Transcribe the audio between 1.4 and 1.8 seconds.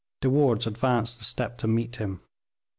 to